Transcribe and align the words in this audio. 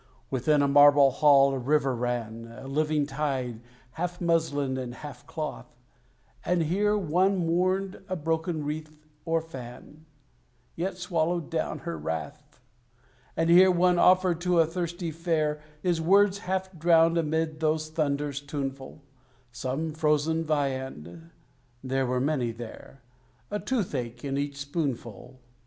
Within 0.31 0.63
a 0.63 0.67
marble 0.67 1.11
hall 1.11 1.53
a 1.53 1.59
river 1.59 1.95
ran 1.95 2.47
A 2.47 2.65
living 2.67 3.05
tide, 3.05 3.61
half 3.91 4.19
muslin 4.19 4.75
and 4.75 4.95
half 4.95 5.27
cloth: 5.27 5.67
And 6.43 6.63
here 6.63 6.97
one 6.97 7.37
mourned 7.45 8.01
a 8.09 8.15
broken 8.15 8.65
wreath 8.65 9.05
or 9.25 9.41
fan, 9.41 10.07
Yet 10.75 10.97
swallowed 10.97 11.51
down 11.51 11.77
her 11.85 11.99
wrath; 11.99 12.59
And 13.37 13.51
here 13.51 13.69
one 13.69 13.99
offered 13.99 14.41
to 14.41 14.59
a 14.59 14.65
thirsty 14.65 15.11
fair 15.11 15.61
(His 15.83 16.01
words 16.01 16.39
half 16.49 16.75
drowned 16.75 17.19
amid 17.19 17.59
those 17.59 17.87
thunders 17.89 18.41
tuneful) 18.41 19.03
Some 19.51 19.93
frozen 19.93 20.43
viand 20.43 21.29
(there 21.83 22.07
were 22.07 22.19
many 22.19 22.51
there), 22.51 23.03
A 23.51 23.59
tooth 23.59 23.93
ache 23.93 24.25
in 24.25 24.35
each 24.35 24.57
spoonful. 24.57 25.39